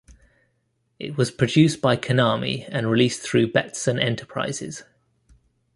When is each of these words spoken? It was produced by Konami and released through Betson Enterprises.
It 0.97 1.15
was 1.15 1.29
produced 1.29 1.79
by 1.79 1.95
Konami 1.95 2.65
and 2.71 2.89
released 2.89 3.21
through 3.21 3.51
Betson 3.51 3.99
Enterprises. 4.01 4.81